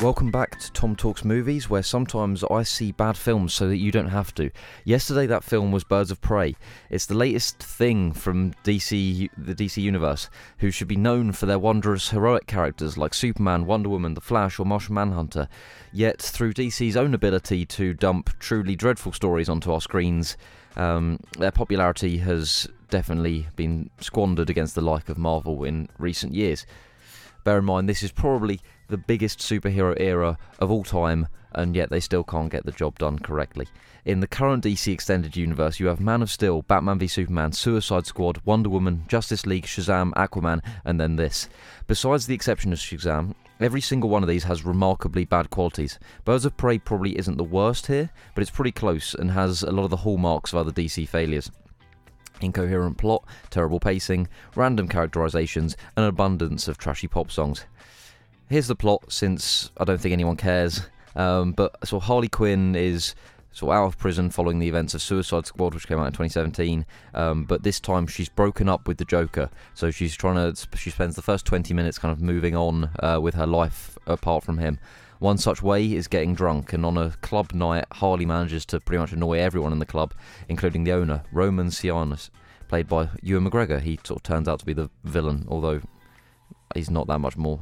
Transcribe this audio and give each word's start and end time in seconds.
Welcome 0.00 0.30
back 0.30 0.60
to 0.60 0.70
Tom 0.72 0.94
Talks 0.94 1.24
Movies, 1.24 1.68
where 1.68 1.82
sometimes 1.82 2.44
I 2.44 2.62
see 2.62 2.92
bad 2.92 3.16
films 3.16 3.52
so 3.52 3.66
that 3.66 3.78
you 3.78 3.90
don't 3.90 4.10
have 4.10 4.32
to. 4.36 4.50
Yesterday, 4.84 5.26
that 5.26 5.42
film 5.42 5.72
was 5.72 5.82
Birds 5.82 6.12
of 6.12 6.20
Prey. 6.20 6.54
It's 6.88 7.06
the 7.06 7.16
latest 7.16 7.58
thing 7.60 8.12
from 8.12 8.52
DC, 8.62 9.28
the 9.36 9.54
DC 9.54 9.82
universe, 9.82 10.30
who 10.58 10.70
should 10.70 10.86
be 10.86 10.96
known 10.96 11.32
for 11.32 11.46
their 11.46 11.58
wondrous 11.58 12.10
heroic 12.10 12.46
characters 12.46 12.96
like 12.96 13.12
Superman, 13.12 13.66
Wonder 13.66 13.88
Woman, 13.88 14.14
The 14.14 14.20
Flash, 14.20 14.60
or 14.60 14.66
Martian 14.66 14.94
Manhunter. 14.94 15.48
Yet, 15.92 16.22
through 16.22 16.52
DC's 16.52 16.96
own 16.96 17.12
ability 17.12 17.66
to 17.66 17.92
dump 17.92 18.38
truly 18.38 18.76
dreadful 18.76 19.12
stories 19.12 19.48
onto 19.48 19.72
our 19.72 19.80
screens, 19.80 20.36
um, 20.76 21.18
their 21.38 21.50
popularity 21.50 22.18
has 22.18 22.68
definitely 22.88 23.48
been 23.56 23.90
squandered 24.00 24.50
against 24.50 24.76
the 24.76 24.80
like 24.80 25.08
of 25.08 25.18
Marvel 25.18 25.64
in 25.64 25.88
recent 25.98 26.34
years. 26.34 26.66
Bear 27.46 27.58
in 27.58 27.64
mind, 27.64 27.88
this 27.88 28.02
is 28.02 28.10
probably 28.10 28.60
the 28.88 28.96
biggest 28.96 29.38
superhero 29.38 29.94
era 30.00 30.36
of 30.58 30.68
all 30.68 30.82
time, 30.82 31.28
and 31.52 31.76
yet 31.76 31.90
they 31.90 32.00
still 32.00 32.24
can't 32.24 32.50
get 32.50 32.66
the 32.66 32.72
job 32.72 32.98
done 32.98 33.20
correctly. 33.20 33.68
In 34.04 34.18
the 34.18 34.26
current 34.26 34.64
DC 34.64 34.92
Extended 34.92 35.36
Universe, 35.36 35.78
you 35.78 35.86
have 35.86 36.00
Man 36.00 36.22
of 36.22 36.30
Steel, 36.32 36.62
Batman 36.62 36.98
v 36.98 37.06
Superman, 37.06 37.52
Suicide 37.52 38.04
Squad, 38.04 38.40
Wonder 38.44 38.68
Woman, 38.68 39.04
Justice 39.06 39.46
League, 39.46 39.66
Shazam, 39.66 40.12
Aquaman, 40.14 40.60
and 40.84 41.00
then 41.00 41.14
this. 41.14 41.48
Besides 41.86 42.26
the 42.26 42.34
exception 42.34 42.72
of 42.72 42.80
Shazam, 42.80 43.36
every 43.60 43.80
single 43.80 44.10
one 44.10 44.24
of 44.24 44.28
these 44.28 44.42
has 44.42 44.64
remarkably 44.64 45.24
bad 45.24 45.48
qualities. 45.50 46.00
Birds 46.24 46.46
of 46.46 46.56
Prey 46.56 46.78
probably 46.78 47.16
isn't 47.16 47.36
the 47.36 47.44
worst 47.44 47.86
here, 47.86 48.10
but 48.34 48.42
it's 48.42 48.50
pretty 48.50 48.72
close 48.72 49.14
and 49.14 49.30
has 49.30 49.62
a 49.62 49.70
lot 49.70 49.84
of 49.84 49.90
the 49.90 49.98
hallmarks 49.98 50.52
of 50.52 50.58
other 50.58 50.72
DC 50.72 51.06
failures 51.08 51.52
incoherent 52.40 52.98
plot, 52.98 53.24
terrible 53.50 53.80
pacing, 53.80 54.28
random 54.54 54.88
characterizations, 54.88 55.76
and 55.96 56.04
an 56.04 56.08
abundance 56.08 56.68
of 56.68 56.78
trashy 56.78 57.08
pop 57.08 57.30
songs. 57.30 57.64
Here's 58.48 58.68
the 58.68 58.76
plot, 58.76 59.04
since 59.08 59.70
I 59.76 59.84
don't 59.84 60.00
think 60.00 60.12
anyone 60.12 60.36
cares. 60.36 60.82
Um, 61.16 61.52
but 61.52 61.76
so 61.86 61.98
Harley 61.98 62.28
Quinn 62.28 62.76
is 62.76 63.14
of 63.62 63.70
out 63.70 63.86
of 63.86 63.98
prison 63.98 64.30
following 64.30 64.58
the 64.58 64.68
events 64.68 64.94
of 64.94 65.00
Suicide 65.00 65.46
Squad, 65.46 65.74
which 65.74 65.86
came 65.86 65.98
out 65.98 66.06
in 66.06 66.12
2017. 66.12 66.84
Um, 67.14 67.44
but 67.44 67.62
this 67.62 67.80
time 67.80 68.06
she's 68.06 68.28
broken 68.28 68.68
up 68.68 68.86
with 68.86 68.98
the 68.98 69.04
Joker, 69.04 69.50
so 69.74 69.90
she's 69.90 70.14
trying 70.14 70.36
to. 70.36 70.76
She 70.76 70.90
spends 70.90 71.16
the 71.16 71.22
first 71.22 71.46
20 71.46 71.72
minutes 71.72 71.98
kind 71.98 72.12
of 72.12 72.20
moving 72.20 72.54
on 72.54 72.90
uh, 73.00 73.18
with 73.20 73.34
her 73.34 73.46
life 73.46 73.96
apart 74.06 74.44
from 74.44 74.58
him. 74.58 74.78
One 75.18 75.38
such 75.38 75.62
way 75.62 75.92
is 75.92 76.08
getting 76.08 76.34
drunk, 76.34 76.72
and 76.72 76.84
on 76.84 76.98
a 76.98 77.10
club 77.22 77.52
night, 77.52 77.86
Harley 77.92 78.26
manages 78.26 78.66
to 78.66 78.80
pretty 78.80 79.00
much 79.00 79.12
annoy 79.12 79.38
everyone 79.38 79.72
in 79.72 79.78
the 79.78 79.86
club, 79.86 80.12
including 80.48 80.84
the 80.84 80.92
owner, 80.92 81.22
Roman 81.32 81.68
Sionis, 81.68 82.30
played 82.68 82.88
by 82.88 83.08
Ewan 83.22 83.48
McGregor. 83.48 83.80
He 83.80 83.98
sort 84.04 84.18
of 84.18 84.22
turns 84.22 84.48
out 84.48 84.58
to 84.60 84.66
be 84.66 84.72
the 84.72 84.90
villain, 85.04 85.46
although 85.48 85.80
he's 86.74 86.90
not 86.90 87.06
that 87.06 87.20
much 87.20 87.36
more 87.36 87.60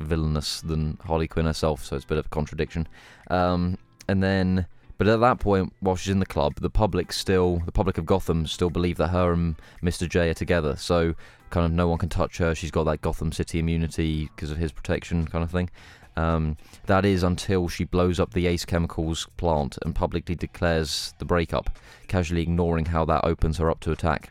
villainous 0.00 0.60
than 0.60 0.98
Harley 1.04 1.28
Quinn 1.28 1.46
herself, 1.46 1.84
so 1.84 1.96
it's 1.96 2.04
a 2.04 2.08
bit 2.08 2.18
of 2.18 2.26
a 2.26 2.30
contradiction. 2.30 2.86
Um, 3.30 3.78
and 4.08 4.22
then, 4.22 4.66
but 4.98 5.08
at 5.08 5.20
that 5.20 5.40
point, 5.40 5.72
while 5.80 5.96
she's 5.96 6.12
in 6.12 6.18
the 6.18 6.26
club, 6.26 6.56
the 6.60 6.70
public 6.70 7.12
still, 7.12 7.62
the 7.64 7.72
public 7.72 7.98
of 7.98 8.06
Gotham 8.06 8.46
still 8.46 8.70
believe 8.70 8.96
that 8.98 9.08
her 9.08 9.32
and 9.32 9.56
Mr. 9.82 10.08
J 10.08 10.30
are 10.30 10.34
together. 10.34 10.76
So 10.76 11.14
kind 11.50 11.66
of 11.66 11.72
no 11.72 11.88
one 11.88 11.98
can 11.98 12.08
touch 12.08 12.38
her. 12.38 12.54
She's 12.54 12.70
got 12.70 12.84
that 12.84 13.00
Gotham 13.00 13.32
City 13.32 13.58
immunity 13.58 14.30
because 14.34 14.50
of 14.50 14.58
his 14.58 14.72
protection, 14.72 15.26
kind 15.26 15.44
of 15.44 15.50
thing. 15.50 15.70
Um, 16.16 16.56
that 16.86 17.04
is 17.04 17.22
until 17.22 17.68
she 17.68 17.84
blows 17.84 18.18
up 18.18 18.32
the 18.32 18.46
Ace 18.46 18.64
Chemicals 18.64 19.28
plant 19.36 19.78
and 19.82 19.94
publicly 19.94 20.34
declares 20.34 21.14
the 21.18 21.24
breakup, 21.24 21.78
casually 22.08 22.42
ignoring 22.42 22.86
how 22.86 23.04
that 23.04 23.24
opens 23.24 23.58
her 23.58 23.70
up 23.70 23.80
to 23.80 23.92
attack. 23.92 24.30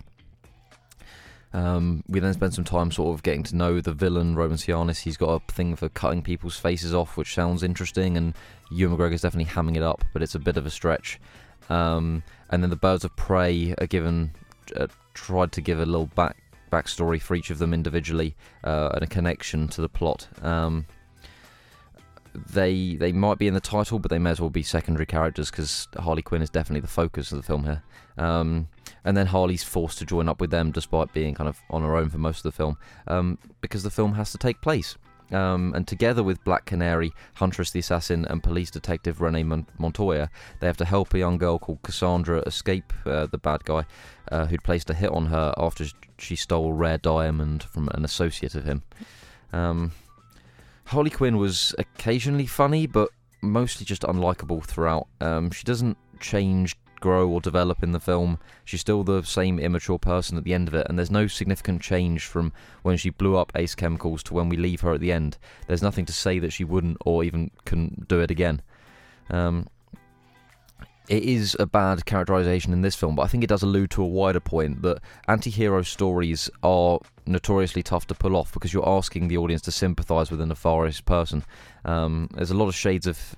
Um, 1.53 2.03
we 2.09 2.19
then 2.19 2.33
spend 2.33 2.53
some 2.53 2.65
time 2.65 2.91
sort 2.91 3.13
of 3.13 3.23
getting 3.23 3.43
to 3.43 3.55
know 3.55 3.79
the 3.79 3.93
villain, 3.93 4.35
Roman 4.35 4.57
Sionis. 4.57 5.03
He's 5.03 5.15
got 5.15 5.29
a 5.29 5.53
thing 5.53 5.77
for 5.77 5.87
cutting 5.87 6.21
people's 6.21 6.57
faces 6.57 6.93
off, 6.93 7.15
which 7.15 7.33
sounds 7.33 7.63
interesting, 7.63 8.17
and 8.17 8.33
Ewan 8.71 8.97
McGregor's 8.97 9.21
definitely 9.21 9.53
hamming 9.53 9.77
it 9.77 9.83
up, 9.83 10.03
but 10.11 10.21
it's 10.21 10.35
a 10.35 10.39
bit 10.39 10.57
of 10.57 10.65
a 10.65 10.69
stretch. 10.69 11.19
Um, 11.69 12.23
and 12.49 12.61
then 12.61 12.69
the 12.69 12.75
Birds 12.75 13.05
of 13.05 13.15
Prey 13.15 13.73
are 13.77 13.87
given, 13.87 14.31
uh, 14.75 14.87
tried 15.13 15.53
to 15.53 15.61
give 15.61 15.79
a 15.79 15.85
little 15.85 16.07
back 16.07 16.35
backstory 16.71 17.21
for 17.21 17.35
each 17.35 17.51
of 17.51 17.57
them 17.57 17.73
individually 17.73 18.35
uh, 18.65 18.89
and 18.93 19.03
a 19.03 19.07
connection 19.07 19.67
to 19.69 19.81
the 19.81 19.87
plot. 19.87 20.27
Um, 20.41 20.85
they 22.35 22.95
they 22.95 23.11
might 23.11 23.37
be 23.37 23.47
in 23.47 23.53
the 23.53 23.59
title, 23.59 23.99
but 23.99 24.11
they 24.11 24.19
may 24.19 24.31
as 24.31 24.41
well 24.41 24.49
be 24.49 24.63
secondary 24.63 25.05
characters 25.05 25.49
because 25.49 25.87
Harley 25.97 26.21
Quinn 26.21 26.41
is 26.41 26.49
definitely 26.49 26.81
the 26.81 26.87
focus 26.87 27.31
of 27.31 27.37
the 27.37 27.43
film 27.43 27.63
here. 27.63 27.83
Um, 28.17 28.67
and 29.03 29.15
then 29.15 29.27
Harley's 29.27 29.63
forced 29.63 29.99
to 29.99 30.05
join 30.05 30.29
up 30.29 30.41
with 30.41 30.51
them 30.51 30.71
despite 30.71 31.13
being 31.13 31.35
kind 31.35 31.47
of 31.47 31.61
on 31.69 31.83
her 31.83 31.95
own 31.95 32.09
for 32.09 32.17
most 32.17 32.39
of 32.39 32.43
the 32.43 32.51
film 32.51 32.77
um, 33.07 33.37
because 33.61 33.83
the 33.83 33.89
film 33.89 34.13
has 34.13 34.31
to 34.31 34.37
take 34.37 34.61
place. 34.61 34.97
Um, 35.31 35.73
and 35.75 35.87
together 35.87 36.21
with 36.21 36.43
Black 36.43 36.65
Canary, 36.65 37.11
Huntress 37.35 37.71
the 37.71 37.79
Assassin, 37.79 38.25
and 38.25 38.43
police 38.43 38.69
detective 38.69 39.21
Renee 39.21 39.43
Montoya, 39.43 40.29
they 40.59 40.67
have 40.67 40.77
to 40.77 40.85
help 40.85 41.13
a 41.13 41.19
young 41.19 41.37
girl 41.37 41.57
called 41.57 41.81
Cassandra 41.81 42.39
escape 42.45 42.93
uh, 43.05 43.25
the 43.25 43.39
bad 43.39 43.65
guy 43.65 43.85
uh, 44.31 44.45
who'd 44.45 44.63
placed 44.63 44.89
a 44.89 44.93
hit 44.93 45.09
on 45.09 45.27
her 45.27 45.53
after 45.57 45.85
she 46.19 46.35
stole 46.35 46.69
a 46.69 46.73
rare 46.73 46.99
diamond 46.99 47.63
from 47.63 47.89
an 47.89 48.05
associate 48.05 48.53
of 48.55 48.65
him. 48.65 48.83
Um, 49.51 49.93
Harley 50.87 51.09
Quinn 51.09 51.37
was 51.37 51.73
occasionally 51.79 52.45
funny, 52.45 52.85
but 52.85 53.09
mostly 53.41 53.85
just 53.85 54.03
unlikable 54.03 54.63
throughout. 54.63 55.07
Um, 55.19 55.49
she 55.51 55.63
doesn't 55.63 55.97
change, 56.19 56.75
grow, 56.99 57.27
or 57.27 57.41
develop 57.41 57.83
in 57.83 57.91
the 57.91 57.99
film. 57.99 58.39
She's 58.65 58.81
still 58.81 59.03
the 59.03 59.23
same 59.23 59.59
immature 59.59 59.99
person 59.99 60.37
at 60.37 60.43
the 60.43 60.53
end 60.53 60.67
of 60.67 60.75
it, 60.75 60.85
and 60.87 60.97
there's 60.97 61.11
no 61.11 61.27
significant 61.27 61.81
change 61.81 62.25
from 62.25 62.53
when 62.83 62.97
she 62.97 63.09
blew 63.09 63.35
up 63.35 63.51
Ace 63.55 63.75
Chemicals 63.75 64.21
to 64.23 64.33
when 64.33 64.47
we 64.47 64.57
leave 64.57 64.81
her 64.81 64.93
at 64.93 65.01
the 65.01 65.11
end. 65.11 65.37
There's 65.67 65.81
nothing 65.81 66.05
to 66.05 66.13
say 66.13 66.39
that 66.39 66.53
she 66.53 66.63
wouldn't 66.63 66.97
or 67.05 67.23
even 67.23 67.51
couldn't 67.65 68.07
do 68.07 68.19
it 68.19 68.31
again. 68.31 68.61
Um, 69.29 69.67
it 71.07 71.23
is 71.23 71.55
a 71.59 71.65
bad 71.65 72.05
characterization 72.05 72.73
in 72.73 72.81
this 72.81 72.95
film, 72.95 73.15
but 73.15 73.23
I 73.23 73.27
think 73.27 73.43
it 73.43 73.47
does 73.47 73.63
allude 73.63 73.91
to 73.91 74.03
a 74.03 74.07
wider 74.07 74.39
point 74.39 74.81
that 74.81 74.99
anti 75.27 75.49
hero 75.49 75.81
stories 75.81 76.49
are 76.63 76.99
notoriously 77.25 77.83
tough 77.83 78.07
to 78.07 78.15
pull 78.15 78.35
off 78.35 78.53
because 78.53 78.73
you're 78.73 78.87
asking 78.87 79.27
the 79.27 79.37
audience 79.37 79.61
to 79.63 79.71
sympathise 79.71 80.31
with 80.31 80.41
a 80.41 80.45
nefarious 80.45 81.01
person. 81.01 81.43
Um, 81.83 82.29
there's 82.33 82.51
a 82.51 82.55
lot 82.55 82.67
of 82.67 82.75
shades 82.75 83.07
of 83.07 83.35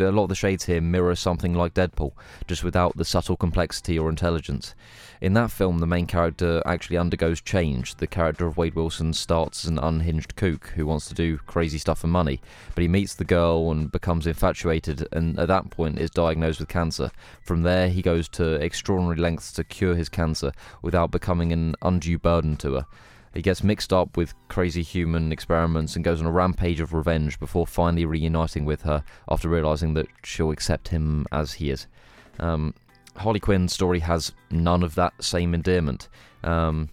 a 0.00 0.12
lot 0.12 0.24
of 0.24 0.28
the 0.28 0.34
shades 0.34 0.64
here 0.64 0.80
mirror 0.80 1.14
something 1.14 1.54
like 1.54 1.74
Deadpool, 1.74 2.12
just 2.46 2.64
without 2.64 2.96
the 2.96 3.04
subtle 3.04 3.36
complexity 3.36 3.98
or 3.98 4.08
intelligence. 4.08 4.74
In 5.20 5.34
that 5.34 5.50
film, 5.50 5.78
the 5.78 5.86
main 5.86 6.06
character 6.06 6.62
actually 6.64 6.96
undergoes 6.96 7.40
change. 7.40 7.96
The 7.96 8.06
character 8.06 8.46
of 8.46 8.56
Wade 8.56 8.74
Wilson 8.74 9.12
starts 9.12 9.64
as 9.64 9.70
an 9.70 9.78
unhinged 9.78 10.36
kook 10.36 10.68
who 10.76 10.86
wants 10.86 11.08
to 11.08 11.14
do 11.14 11.38
crazy 11.38 11.78
stuff 11.78 11.98
for 11.98 12.06
money, 12.06 12.40
but 12.74 12.82
he 12.82 12.88
meets 12.88 13.14
the 13.14 13.24
girl 13.24 13.70
and 13.70 13.90
becomes 13.90 14.26
infatuated, 14.26 15.08
and 15.12 15.38
at 15.38 15.48
that 15.48 15.70
point 15.70 15.98
is 15.98 16.10
diagnosed 16.10 16.60
with 16.60 16.68
cancer. 16.68 17.10
From 17.42 17.62
there, 17.62 17.88
he 17.88 18.02
goes 18.02 18.28
to 18.30 18.54
extraordinary 18.54 19.16
lengths 19.16 19.52
to 19.54 19.64
cure 19.64 19.96
his 19.96 20.08
cancer 20.08 20.52
without 20.82 21.10
becoming 21.10 21.52
an 21.52 21.74
undue 21.82 22.18
burden 22.18 22.56
to 22.58 22.74
her. 22.74 22.86
He 23.34 23.42
gets 23.42 23.62
mixed 23.62 23.92
up 23.92 24.16
with 24.16 24.34
crazy 24.48 24.82
human 24.82 25.32
experiments 25.32 25.94
and 25.94 26.04
goes 26.04 26.20
on 26.20 26.26
a 26.26 26.32
rampage 26.32 26.80
of 26.80 26.92
revenge 26.92 27.38
before 27.38 27.66
finally 27.66 28.04
reuniting 28.04 28.64
with 28.64 28.82
her 28.82 29.04
after 29.28 29.48
realizing 29.48 29.94
that 29.94 30.06
she'll 30.24 30.50
accept 30.50 30.88
him 30.88 31.26
as 31.30 31.54
he 31.54 31.70
is. 31.70 31.86
Um, 32.40 32.74
Harley 33.16 33.40
Quinn's 33.40 33.72
story 33.72 34.00
has 34.00 34.32
none 34.50 34.82
of 34.82 34.94
that 34.94 35.12
same 35.22 35.54
endearment. 35.54 36.08
Um, 36.44 36.88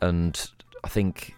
and 0.00 0.50
I 0.84 0.88
think 0.88 1.34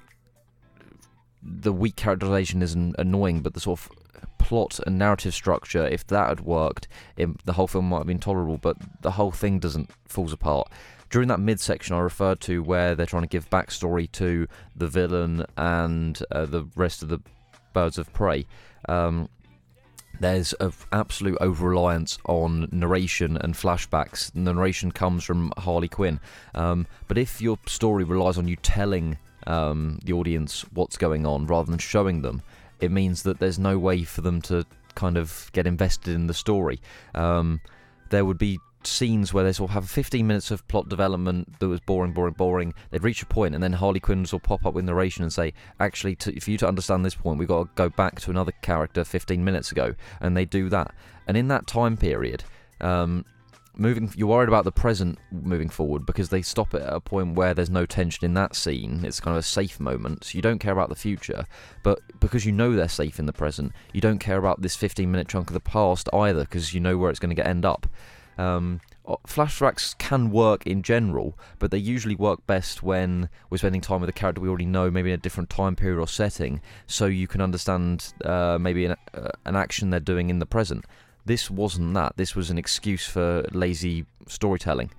the 1.43 1.73
weak 1.73 1.97
characterization 1.97 2.63
is 2.63 2.75
annoying, 2.75 3.41
but 3.41 3.55
the 3.55 3.61
sort 3.61 3.81
of 3.81 3.91
plot 4.39 4.81
and 4.87 4.99
narrative 4.99 5.35
structure, 5.35 5.87
if 5.87 6.07
that 6.07 6.29
had 6.29 6.41
worked, 6.41 6.89
it, 7.17 7.45
the 7.45 7.53
whole 7.53 7.67
film 7.67 7.89
might 7.89 7.99
have 7.99 8.07
been 8.07 8.19
tolerable, 8.19 8.59
but 8.59 8.77
the 9.03 9.13
whole 9.13 9.31
thing 9.31 9.59
doesn't, 9.59 9.91
falls 10.07 10.33
apart. 10.33 10.71
During 11.11 11.29
that 11.29 11.41
midsection 11.41 11.97
I 11.97 12.01
referred 12.01 12.41
to, 12.43 12.63
where 12.63 12.95
they're 12.95 13.07
trying 13.07 13.23
to 13.23 13.29
give 13.29 13.49
backstory 13.51 14.11
to 14.13 14.47
the 14.77 14.89
villain 14.89 15.45
and 15.57 16.21
uh, 16.31 16.47
the 16.47 16.67
rest 16.77 17.03
of 17.03 17.09
the 17.09 17.21
birds 17.73 17.99
of 17.99 18.13
prey, 18.13 18.47
um, 18.89 19.29
there's 20.21 20.53
an 20.61 20.73
absolute 20.93 21.39
over 21.41 21.69
reliance 21.69 22.19
on 22.27 22.69
narration 22.73 23.37
and 23.39 23.55
flashbacks. 23.55 24.33
The 24.33 24.53
narration 24.53 24.91
comes 24.91 25.25
from 25.25 25.53
Harley 25.57 25.89
Quinn. 25.89 26.21
Um, 26.55 26.87
but 27.07 27.19
if 27.19 27.41
your 27.41 27.59
story 27.67 28.05
relies 28.05 28.37
on 28.37 28.49
you 28.49 28.57
telling 28.57 29.17
um, 29.47 30.01
the 30.05 30.13
audience 30.13 30.63
what's 30.73 30.97
going 30.97 31.25
on 31.25 31.47
rather 31.47 31.71
than 31.71 31.79
showing 31.79 32.23
them, 32.23 32.43
it 32.81 32.91
means 32.91 33.23
that 33.23 33.39
there's 33.39 33.59
no 33.59 33.79
way 33.79 34.03
for 34.03 34.21
them 34.21 34.43
to 34.43 34.67
kind 34.95 35.17
of 35.17 35.51
get 35.53 35.67
invested 35.67 36.15
in 36.15 36.27
the 36.27 36.35
story. 36.35 36.81
Um, 37.15 37.61
there 38.11 38.25
would 38.25 38.39
be 38.39 38.59
scenes 38.85 39.33
where 39.33 39.45
they 39.45 39.53
sort 39.53 39.71
of 39.71 39.75
have 39.75 39.91
15 39.91 40.27
minutes 40.27 40.51
of 40.51 40.67
plot 40.69 40.89
development 40.89 41.59
that 41.59 41.69
was 41.69 41.81
boring, 41.81 42.13
boring, 42.13 42.35
boring. 42.35 42.75
They'd 42.91 43.03
reach 43.03 43.23
a 43.23 43.27
point, 43.27 43.55
and 43.55 43.63
then 43.63 43.73
Harley 43.73 44.01
Quinn 44.01 44.27
will 44.31 44.41
pop 44.41 44.65
up 44.65 44.75
with 44.75 44.85
narration 44.85 45.23
and 45.23 45.33
say, 45.33 45.53
"Actually, 45.81 46.17
to, 46.17 46.41
for 46.41 46.51
you 46.51 46.59
to 46.59 46.69
understand 46.69 47.05
this 47.05 47.15
point, 47.15 47.39
we've 47.39 47.49
got 47.49 47.65
to 47.65 47.71
go 47.75 47.89
back 47.89 48.21
to 48.21 48.31
another 48.31 48.53
character 48.63 49.05
15 49.05 49.45
minutes 49.45 49.73
ago," 49.73 49.95
and 50.21 50.37
they 50.37 50.45
do 50.45 50.69
that. 50.69 50.95
And 51.27 51.37
in 51.37 51.49
that 51.49 51.67
time 51.67 51.97
period, 51.97 52.45
um, 52.81 53.25
moving 53.79 54.13
you're 54.17 54.29
worried 54.29 54.49
about 54.49 54.65
the 54.65 54.73
present 54.73 55.19
moving 55.31 55.69
forward 55.69 56.05
because 56.05 56.29
they 56.29 56.43
stop 56.43 56.75
it 56.75 56.83
at 56.83 56.93
a 56.93 57.01
point 57.01 57.37
where 57.37 57.55
there's 57.55 57.71
no 57.71 57.87
tension 57.87 58.25
in 58.25 58.35
that 58.35 58.57
scene 58.57 59.05
it's 59.05 59.21
kind 59.21 59.37
of 59.37 59.39
a 59.39 59.43
safe 59.43 59.79
moment 59.79 60.25
so 60.25 60.37
you 60.37 60.43
don't 60.43 60.59
care 60.59 60.73
about 60.73 60.89
the 60.89 60.97
future 60.97 61.45
but 61.85 62.01
because 62.19 62.45
you 62.45 62.51
know 62.51 62.75
they're 62.75 62.89
safe 62.89 63.21
in 63.21 63.27
the 63.27 63.33
present 63.33 63.73
you 63.93 64.01
don't 64.01 64.19
care 64.19 64.37
about 64.37 64.61
this 64.61 64.75
15 64.75 65.09
minute 65.09 65.29
chunk 65.29 65.49
of 65.49 65.55
the 65.55 65.61
past 65.61 66.09
either 66.13 66.41
because 66.41 66.75
you 66.75 66.81
know 66.81 66.99
where 66.99 67.09
it's 67.09 67.21
going 67.21 67.35
to 67.35 67.47
end 67.47 67.65
up 67.65 67.87
um, 68.39 68.81
flashbacks 69.27 69.97
can 69.99 70.31
work 70.31 70.67
in 70.67 70.83
general, 70.83 71.39
but 71.59 71.71
they 71.71 71.79
usually 71.79 72.15
work 72.15 72.47
best 72.47 72.83
when 72.83 73.29
we're 73.51 73.59
spending 73.59 73.81
time 73.81 74.01
with 74.01 74.09
a 74.09 74.13
character 74.13 74.41
we 74.41 74.49
already 74.49 74.67
know, 74.67 74.91
maybe 74.91 75.11
in 75.11 75.15
a 75.15 75.23
different 75.23 75.51
time 75.51 75.77
period 75.77 76.01
or 76.01 76.07
setting, 76.07 76.61
so 76.87 77.07
you 77.07 77.27
can 77.27 77.41
understand 77.41 78.13
uh, 78.25 78.59
maybe 78.61 78.87
an, 78.87 78.97
uh, 79.15 79.31
an 79.45 79.57
action 79.57 79.91
they're 79.91 80.01
doing 80.01 80.31
in 80.31 80.39
the 80.39 80.47
present. 80.47 80.85
This 81.25 81.51
wasn't 81.51 81.95
that. 81.95 82.17
This 82.17 82.35
was 82.35 82.51
an 82.51 82.59
excuse 82.59 83.07
for 83.07 83.45
lazy 83.53 84.07
storytelling. 84.27 84.91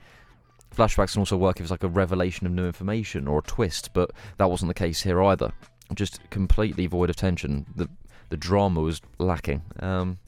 Flashbacks 0.75 1.13
can 1.13 1.21
also 1.21 1.37
work 1.37 1.57
if 1.57 1.63
it's 1.63 1.71
like 1.71 1.83
a 1.83 1.87
revelation 1.87 2.45
of 2.45 2.53
new 2.53 2.65
information 2.65 3.27
or 3.27 3.39
a 3.39 3.43
twist, 3.43 3.91
but 3.93 4.11
that 4.37 4.49
wasn't 4.49 4.69
the 4.69 4.75
case 4.75 5.01
here 5.01 5.21
either. 5.23 5.51
Just 5.95 6.19
completely 6.29 6.85
void 6.85 7.09
of 7.09 7.15
tension. 7.15 7.65
The 7.75 7.89
the 8.29 8.37
drama 8.37 8.81
was 8.81 9.01
lacking. 9.17 9.63
Um, 9.79 10.19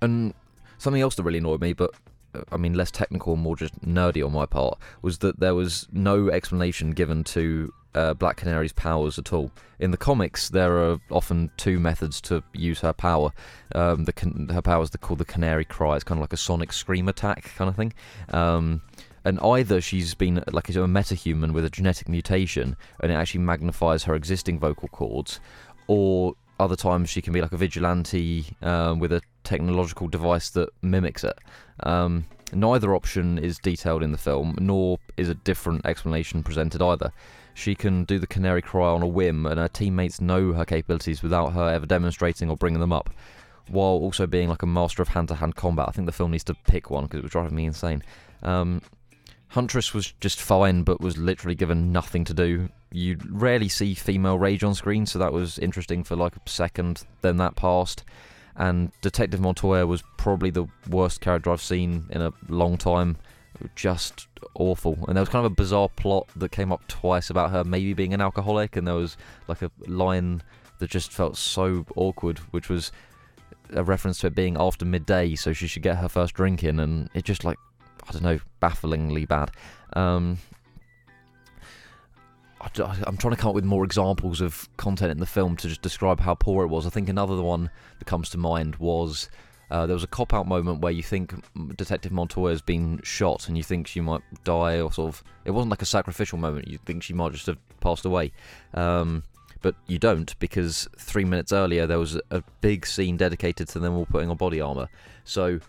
and 0.00 0.32
something 0.78 1.02
else 1.02 1.14
that 1.16 1.22
really 1.22 1.38
annoyed 1.38 1.60
me, 1.60 1.72
but 1.72 1.94
uh, 2.34 2.42
I 2.52 2.56
mean 2.56 2.74
less 2.74 2.90
technical, 2.90 3.36
more 3.36 3.56
just 3.56 3.80
nerdy 3.80 4.24
on 4.24 4.32
my 4.32 4.46
part, 4.46 4.78
was 5.02 5.18
that 5.18 5.40
there 5.40 5.54
was 5.54 5.88
no 5.92 6.28
explanation 6.30 6.90
given 6.92 7.24
to 7.24 7.72
uh, 7.94 8.14
Black 8.14 8.36
Canary's 8.36 8.72
powers 8.72 9.18
at 9.18 9.32
all. 9.32 9.50
In 9.78 9.90
the 9.90 9.96
comics, 9.96 10.50
there 10.50 10.76
are 10.76 10.98
often 11.10 11.50
two 11.56 11.80
methods 11.80 12.20
to 12.22 12.42
use 12.52 12.80
her 12.80 12.92
power. 12.92 13.32
Um, 13.74 14.04
the 14.04 14.12
can- 14.12 14.50
her 14.50 14.62
powers 14.62 14.94
are 14.94 14.98
called 14.98 15.18
the 15.18 15.24
Canary 15.24 15.64
Cry. 15.64 15.96
It's 15.96 16.04
kind 16.04 16.18
of 16.18 16.22
like 16.22 16.34
a 16.34 16.36
sonic 16.36 16.72
scream 16.72 17.08
attack 17.08 17.50
kind 17.56 17.68
of 17.68 17.76
thing. 17.76 17.94
Um, 18.30 18.82
and 19.24 19.40
either 19.40 19.80
she's 19.80 20.14
been 20.14 20.44
like 20.52 20.68
a 20.68 20.72
metahuman 20.72 21.52
with 21.52 21.64
a 21.64 21.70
genetic 21.70 22.08
mutation, 22.08 22.76
and 23.02 23.10
it 23.10 23.16
actually 23.16 23.40
magnifies 23.40 24.04
her 24.04 24.14
existing 24.14 24.60
vocal 24.60 24.88
cords, 24.88 25.40
or 25.88 26.34
other 26.60 26.76
times 26.76 27.10
she 27.10 27.20
can 27.20 27.32
be 27.32 27.40
like 27.40 27.52
a 27.52 27.56
vigilante 27.56 28.46
um, 28.62 28.98
with 28.98 29.12
a 29.12 29.20
technological 29.46 30.08
device 30.08 30.50
that 30.50 30.68
mimics 30.82 31.24
it. 31.24 31.38
Um, 31.84 32.26
neither 32.52 32.94
option 32.94 33.38
is 33.38 33.58
detailed 33.58 34.02
in 34.02 34.12
the 34.12 34.18
film, 34.18 34.56
nor 34.60 34.98
is 35.16 35.28
a 35.28 35.34
different 35.34 35.86
explanation 35.86 36.42
presented 36.42 36.82
either. 36.82 37.12
She 37.54 37.74
can 37.74 38.04
do 38.04 38.18
the 38.18 38.26
canary 38.26 38.60
cry 38.60 38.88
on 38.88 39.02
a 39.02 39.06
whim, 39.06 39.46
and 39.46 39.58
her 39.58 39.68
teammates 39.68 40.20
know 40.20 40.52
her 40.52 40.64
capabilities 40.64 41.22
without 41.22 41.52
her 41.52 41.68
ever 41.68 41.86
demonstrating 41.86 42.50
or 42.50 42.56
bringing 42.56 42.80
them 42.80 42.92
up, 42.92 43.08
while 43.68 43.86
also 43.86 44.26
being 44.26 44.48
like 44.48 44.62
a 44.62 44.66
master 44.66 45.00
of 45.00 45.08
hand 45.08 45.28
to 45.28 45.36
hand 45.36 45.56
combat. 45.56 45.88
I 45.88 45.92
think 45.92 46.06
the 46.06 46.12
film 46.12 46.32
needs 46.32 46.44
to 46.44 46.54
pick 46.54 46.90
one 46.90 47.04
because 47.04 47.20
it 47.20 47.22
was 47.22 47.32
driving 47.32 47.56
me 47.56 47.64
insane. 47.64 48.02
Um, 48.42 48.82
Huntress 49.48 49.94
was 49.94 50.12
just 50.20 50.40
fine, 50.40 50.82
but 50.82 51.00
was 51.00 51.16
literally 51.16 51.54
given 51.54 51.92
nothing 51.92 52.24
to 52.24 52.34
do. 52.34 52.68
You 52.90 53.16
rarely 53.30 53.68
see 53.68 53.94
female 53.94 54.38
rage 54.38 54.64
on 54.64 54.74
screen, 54.74 55.06
so 55.06 55.18
that 55.18 55.32
was 55.32 55.58
interesting 55.58 56.04
for 56.04 56.16
like 56.16 56.36
a 56.36 56.40
second. 56.46 57.04
Then 57.22 57.36
that 57.38 57.56
passed, 57.56 58.04
and 58.56 58.90
Detective 59.00 59.40
Montoya 59.40 59.86
was 59.86 60.02
probably 60.16 60.50
the 60.50 60.66
worst 60.88 61.20
character 61.20 61.50
I've 61.50 61.62
seen 61.62 62.06
in 62.10 62.22
a 62.22 62.32
long 62.48 62.76
time 62.76 63.16
just 63.74 64.26
awful. 64.54 64.98
And 65.06 65.16
there 65.16 65.22
was 65.22 65.28
kind 65.28 65.44
of 65.44 65.52
a 65.52 65.54
bizarre 65.54 65.88
plot 65.88 66.28
that 66.36 66.50
came 66.50 66.72
up 66.72 66.86
twice 66.88 67.30
about 67.30 67.50
her 67.50 67.64
maybe 67.64 67.94
being 67.94 68.14
an 68.14 68.20
alcoholic, 68.20 68.76
and 68.76 68.86
there 68.86 68.94
was 68.94 69.16
like 69.48 69.62
a 69.62 69.70
line 69.86 70.42
that 70.78 70.90
just 70.90 71.12
felt 71.12 71.36
so 71.36 71.86
awkward, 71.96 72.38
which 72.50 72.68
was 72.68 72.92
a 73.70 73.82
reference 73.82 74.20
to 74.20 74.28
it 74.28 74.34
being 74.34 74.56
after 74.58 74.84
midday, 74.84 75.34
so 75.34 75.52
she 75.52 75.66
should 75.66 75.82
get 75.82 75.96
her 75.96 76.08
first 76.08 76.34
drink 76.34 76.62
in, 76.62 76.80
and 76.80 77.10
it 77.14 77.24
just 77.24 77.44
like 77.44 77.58
I 78.08 78.12
don't 78.12 78.22
know, 78.22 78.38
bafflingly 78.60 79.26
bad. 79.26 79.50
Um, 79.94 80.38
I'm 82.60 83.16
trying 83.16 83.34
to 83.34 83.36
come 83.36 83.50
up 83.50 83.54
with 83.54 83.64
more 83.64 83.84
examples 83.84 84.40
of 84.40 84.68
content 84.76 85.10
in 85.10 85.18
the 85.18 85.26
film 85.26 85.56
to 85.56 85.68
just 85.68 85.82
describe 85.82 86.20
how 86.20 86.34
poor 86.34 86.64
it 86.64 86.68
was. 86.68 86.86
I 86.86 86.90
think 86.90 87.08
another 87.08 87.40
one 87.40 87.70
that 87.98 88.06
comes 88.06 88.30
to 88.30 88.38
mind 88.38 88.76
was 88.76 89.28
uh, 89.70 89.86
there 89.86 89.94
was 89.94 90.04
a 90.04 90.08
cop 90.08 90.32
out 90.32 90.46
moment 90.46 90.80
where 90.80 90.92
you 90.92 91.02
think 91.02 91.34
Detective 91.76 92.12
Montoya 92.12 92.52
has 92.52 92.62
been 92.62 93.00
shot 93.02 93.48
and 93.48 93.56
you 93.56 93.62
think 93.62 93.86
she 93.86 94.00
might 94.00 94.22
die, 94.44 94.80
or 94.80 94.92
sort 94.92 95.14
of. 95.14 95.24
It 95.44 95.50
wasn't 95.50 95.70
like 95.70 95.82
a 95.82 95.86
sacrificial 95.86 96.38
moment, 96.38 96.68
you 96.68 96.78
think 96.78 97.02
she 97.02 97.12
might 97.12 97.32
just 97.32 97.46
have 97.46 97.58
passed 97.80 98.04
away. 98.04 98.32
Um, 98.74 99.22
but 99.62 99.74
you 99.86 99.98
don't 99.98 100.38
because 100.38 100.88
three 100.98 101.24
minutes 101.24 101.52
earlier 101.52 101.86
there 101.86 101.98
was 101.98 102.20
a 102.30 102.42
big 102.60 102.86
scene 102.86 103.16
dedicated 103.16 103.68
to 103.68 103.78
them 103.78 103.94
all 103.94 104.06
putting 104.06 104.30
on 104.30 104.36
body 104.36 104.60
armor. 104.60 104.88
So 105.24 105.60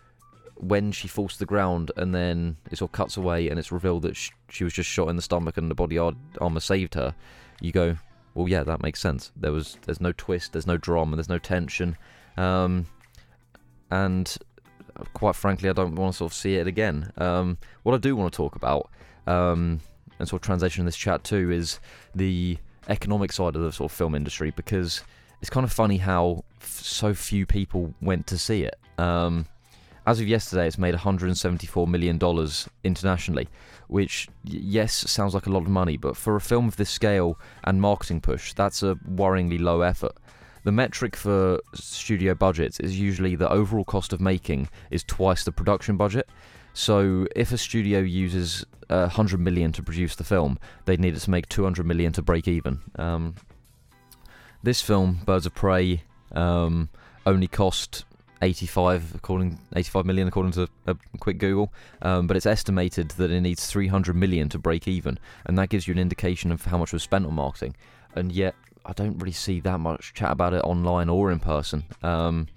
when 0.60 0.92
she 0.92 1.08
falls 1.08 1.34
to 1.34 1.40
the 1.40 1.46
ground 1.46 1.92
and 1.98 2.14
then 2.14 2.58
it 2.72 2.78
sort 2.78 2.90
of 2.90 2.94
cuts 2.94 3.18
away 3.18 3.50
and 3.50 3.60
it's 3.60 3.72
revealed 3.72 4.04
that 4.04 4.16
she, 4.16 4.32
she 4.50 4.64
was 4.64 4.74
just 4.74 4.90
shot 4.90 5.10
in 5.10 5.16
the 5.16 5.22
stomach 5.22 5.58
and 5.58 5.70
the 5.70 5.76
body 5.76 5.98
armor 5.98 6.60
saved 6.60 6.94
her, 6.96 7.14
you 7.62 7.72
go, 7.72 7.98
well, 8.34 8.48
yeah, 8.48 8.64
that 8.64 8.82
makes 8.82 9.00
sense. 9.00 9.32
There 9.36 9.52
was, 9.52 9.78
there's 9.86 10.02
no 10.02 10.12
twist, 10.12 10.54
there's 10.54 10.68
no 10.68 10.78
drama, 10.78 11.16
there's 11.16 11.30
no 11.30 11.40
tension. 11.40 11.98
Um, 12.38 12.86
and 13.90 14.38
quite 15.14 15.36
frankly, 15.36 15.70
I 15.70 15.74
don't 15.74 15.96
want 15.96 16.14
to 16.14 16.18
sort 16.18 16.32
of 16.32 16.36
see 16.36 16.56
it 16.56 16.68
again. 16.68 17.12
Um, 17.18 17.58
what 17.84 17.96
I 17.96 17.98
do 17.98 18.16
want 18.16 18.32
to 18.32 18.38
talk 18.38 18.56
about, 18.56 18.90
um, 19.26 19.80
and 20.20 20.28
sort 20.28 20.42
of 20.42 20.46
transition 20.46 20.82
in 20.82 20.86
this 20.86 20.98
chat 20.98 21.24
too, 21.24 21.52
is 21.52 21.80
the 22.16 22.58
economic 22.90 23.32
side 23.32 23.56
of 23.56 23.62
the 23.62 23.72
sort 23.72 23.92
of 23.92 23.98
film 23.98 24.16
industry 24.16 24.52
because 24.56 25.04
it's 25.42 25.50
kind 25.50 25.64
of 25.64 25.72
funny 25.72 25.98
how 25.98 26.44
f- 26.62 26.68
so 26.68 27.14
few 27.14 27.46
people 27.46 27.94
went 28.02 28.28
to 28.28 28.38
see 28.38 28.64
it. 28.64 28.78
Um, 28.98 29.46
as 30.08 30.22
of 30.22 30.28
yesterday, 30.28 30.66
it's 30.66 30.78
made 30.78 30.94
174 30.94 31.86
million 31.86 32.18
dollars 32.18 32.70
internationally, 32.86 33.50
which 33.90 34.30
yes 34.46 34.94
sounds 34.94 35.34
like 35.34 35.48
a 35.48 35.50
lot 35.50 35.64
of 35.64 35.68
money, 35.68 35.98
but 35.98 36.16
for 36.16 36.38
a 36.38 36.42
film 36.42 36.66
of 36.70 36.78
this 36.78 36.90
scale 36.90 37.38
and 37.66 37.82
marketing 37.82 38.22
push, 38.22 38.54
that's 38.54 38.82
a 38.82 38.96
worryingly 39.12 39.60
low 39.60 39.82
effort. 39.82 40.14
The 40.64 40.72
metric 40.72 41.18
for 41.18 41.60
studio 41.74 42.34
budgets 42.34 42.80
is 42.80 42.98
usually 42.98 43.36
the 43.36 43.50
overall 43.50 43.84
cost 43.84 44.14
of 44.14 44.22
making 44.22 44.70
is 44.92 45.04
twice 45.04 45.44
the 45.44 45.52
production 45.52 45.98
budget. 45.98 46.30
So 46.74 47.28
if 47.36 47.52
a 47.52 47.58
studio 47.58 48.00
uses 48.00 48.66
uh, 48.90 49.12
100 49.12 49.42
million 49.42 49.74
to 49.74 49.84
produce 49.84 50.16
the 50.16 50.24
film, 50.24 50.58
they'd 50.86 51.02
need 51.02 51.18
it 51.18 51.20
to 51.20 51.30
make 51.30 51.50
200 51.50 51.86
million 51.86 52.14
to 52.14 52.22
break 52.22 52.48
even. 52.48 52.80
Um, 52.96 53.36
this 54.64 54.82
film, 54.82 55.20
Birds 55.26 55.46
of 55.46 55.54
Prey, 55.54 56.04
um, 56.32 56.90
only 57.26 57.48
cost 57.48 58.06
85 58.42 59.16
according 59.16 59.60
85 59.76 60.06
million 60.06 60.28
according 60.28 60.52
to 60.54 60.68
a 60.86 60.96
quick 61.20 61.38
Google, 61.38 61.72
um, 62.02 62.28
but 62.28 62.38
it's 62.38 62.46
estimated 62.46 63.10
that 63.12 63.32
it 63.32 63.42
needs 63.42 63.68
300 63.68 64.16
million 64.16 64.50
to 64.50 64.60
break 64.60 64.88
even, 64.88 65.20
and 65.46 65.58
that 65.58 65.70
gives 65.70 65.88
you 65.88 65.94
an 65.94 66.00
indication 66.00 66.52
of 66.52 66.66
how 66.66 66.78
much 66.78 66.94
was 66.94 67.04
spent 67.04 67.26
on 67.26 67.34
marketing. 67.34 67.76
And 68.16 68.32
yet, 68.32 68.56
I 68.86 68.94
don't 68.94 69.18
really 69.18 69.32
see 69.34 69.60
that 69.62 69.80
much 69.80 70.14
chat 70.14 70.32
about 70.32 70.54
it 70.54 70.64
online 70.64 71.10
or 71.10 71.32
in 71.32 71.40
person. 71.40 71.84
Um, 72.04 72.48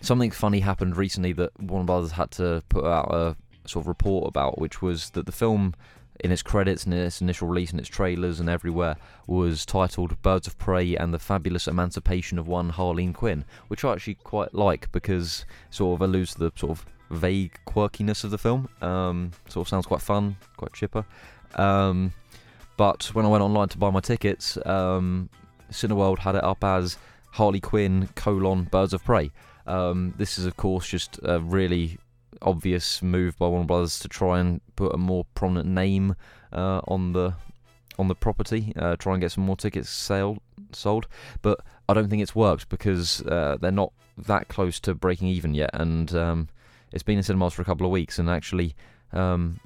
something 0.00 0.30
funny 0.30 0.60
happened 0.60 0.96
recently 0.96 1.32
that 1.32 1.58
Warner 1.60 1.86
Brothers 1.86 2.12
had 2.12 2.30
to 2.32 2.62
put 2.68 2.84
out 2.84 3.12
a 3.12 3.36
sort 3.68 3.84
of 3.84 3.88
report 3.88 4.28
about, 4.28 4.58
which 4.58 4.82
was 4.82 5.10
that 5.10 5.26
the 5.26 5.32
film, 5.32 5.74
in 6.20 6.32
its 6.32 6.42
credits 6.42 6.84
and 6.84 6.94
its 6.94 7.20
initial 7.20 7.48
release 7.48 7.70
and 7.70 7.80
its 7.80 7.88
trailers 7.88 8.40
and 8.40 8.48
everywhere, 8.48 8.96
was 9.26 9.66
titled 9.66 10.20
"Birds 10.22 10.46
of 10.46 10.58
Prey 10.58 10.96
and 10.96 11.12
the 11.12 11.18
Fabulous 11.18 11.68
Emancipation 11.68 12.38
of 12.38 12.48
One 12.48 12.72
Harleen 12.72 13.14
Quinn," 13.14 13.44
which 13.68 13.84
I 13.84 13.92
actually 13.92 14.14
quite 14.14 14.54
like 14.54 14.90
because 14.92 15.44
sort 15.70 15.96
of 15.96 16.02
alludes 16.02 16.34
to 16.34 16.38
the 16.38 16.52
sort 16.56 16.72
of 16.72 16.86
vague 17.10 17.58
quirkiness 17.66 18.24
of 18.24 18.30
the 18.30 18.38
film. 18.38 18.68
Um, 18.80 19.32
sort 19.48 19.66
of 19.66 19.68
sounds 19.68 19.86
quite 19.86 20.02
fun, 20.02 20.36
quite 20.56 20.72
chipper. 20.72 21.04
Um, 21.54 22.12
but 22.76 23.04
when 23.14 23.24
I 23.24 23.28
went 23.28 23.42
online 23.42 23.68
to 23.68 23.78
buy 23.78 23.90
my 23.90 24.00
tickets, 24.00 24.58
um, 24.66 25.30
Cineworld 25.70 26.18
had 26.18 26.34
it 26.34 26.44
up 26.44 26.62
as 26.62 26.98
Harley 27.32 27.60
Quinn 27.60 28.08
colon 28.14 28.64
Birds 28.64 28.92
of 28.92 29.04
Prey. 29.04 29.30
Um, 29.66 30.14
this 30.16 30.38
is, 30.38 30.46
of 30.46 30.56
course, 30.56 30.86
just 30.86 31.18
a 31.22 31.40
really 31.40 31.98
obvious 32.42 33.02
move 33.02 33.36
by 33.38 33.48
Warner 33.48 33.66
Brothers 33.66 33.98
to 34.00 34.08
try 34.08 34.40
and 34.40 34.60
put 34.76 34.94
a 34.94 34.98
more 34.98 35.24
prominent 35.34 35.68
name 35.68 36.16
uh, 36.52 36.80
on 36.86 37.12
the 37.12 37.34
on 37.98 38.08
the 38.08 38.14
property, 38.14 38.72
uh, 38.76 38.96
try 38.96 39.14
and 39.14 39.22
get 39.22 39.32
some 39.32 39.44
more 39.44 39.56
tickets 39.56 39.88
sale, 39.88 40.38
sold. 40.72 41.06
But 41.40 41.60
I 41.88 41.94
don't 41.94 42.10
think 42.10 42.22
it's 42.22 42.34
worked 42.34 42.68
because 42.68 43.22
uh, 43.22 43.56
they're 43.60 43.70
not 43.70 43.92
that 44.18 44.48
close 44.48 44.78
to 44.80 44.94
breaking 44.94 45.28
even 45.28 45.54
yet, 45.54 45.70
and 45.72 46.14
um, 46.14 46.48
it's 46.92 47.02
been 47.02 47.16
in 47.16 47.22
cinemas 47.22 47.54
for 47.54 47.62
a 47.62 47.64
couple 47.64 47.86
of 47.86 47.92
weeks, 47.92 48.18
and 48.18 48.28
actually, 48.28 48.74
um, 49.12 49.60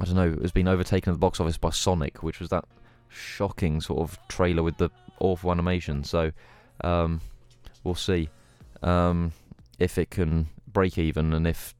I 0.00 0.04
don't 0.04 0.14
know, 0.14 0.36
it's 0.40 0.52
been 0.52 0.68
overtaken 0.68 1.10
at 1.10 1.14
the 1.14 1.20
box 1.20 1.40
office 1.40 1.58
by 1.58 1.70
Sonic, 1.70 2.22
which 2.22 2.40
was 2.40 2.50
that 2.50 2.64
shocking 3.08 3.80
sort 3.80 4.00
of 4.00 4.18
trailer 4.28 4.62
with 4.62 4.76
the 4.76 4.90
awful 5.20 5.50
animation. 5.50 6.04
So 6.04 6.32
um, 6.82 7.20
we'll 7.82 7.94
see 7.94 8.28
um, 8.82 9.32
if 9.78 9.98
it 9.98 10.10
can 10.10 10.48
break 10.72 10.98
even 10.98 11.32
and 11.32 11.46
if 11.46 11.74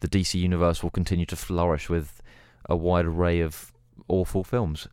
the 0.00 0.08
DC 0.08 0.34
universe 0.34 0.82
will 0.82 0.90
continue 0.90 1.26
to 1.26 1.36
flourish 1.36 1.88
with 1.88 2.22
a 2.68 2.76
wide 2.76 3.04
array 3.04 3.40
of 3.40 3.72
awful 4.08 4.44
films. 4.44 4.88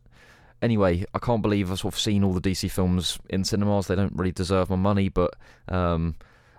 Anyway, 0.62 1.04
I 1.12 1.18
can't 1.18 1.42
believe 1.42 1.70
I've 1.70 1.80
sort 1.80 1.94
of 1.94 2.00
seen 2.00 2.24
all 2.24 2.32
the 2.32 2.40
DC 2.40 2.70
films 2.70 3.18
in 3.28 3.44
cinemas. 3.44 3.86
They 3.86 3.96
don't 3.96 4.16
really 4.16 4.32
deserve 4.32 4.70
my 4.70 4.76
money, 4.76 5.08
but 5.08 5.34
um, 5.68 6.14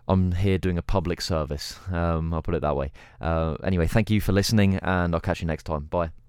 I'm 0.08 0.34
here 0.34 0.58
doing 0.58 0.78
a 0.78 0.84
public 0.84 1.22
service. 1.22 1.80
Um, 1.92 2.34
I'll 2.34 2.44
put 2.44 2.56
it 2.56 2.62
that 2.62 2.76
way. 2.76 2.92
Uh, 3.20 3.56
anyway, 3.64 3.88
thank 3.88 4.10
you 4.10 4.22
for 4.22 4.32
listening, 4.32 4.76
and 4.76 5.16
I'll 5.16 5.22
catch 5.22 5.42
you 5.42 5.48
next 5.48 5.64
time. 5.64 5.86
Bye. 5.86 6.25